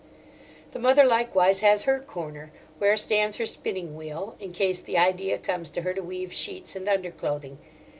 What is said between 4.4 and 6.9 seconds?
case the idea comes to her to weave sheets and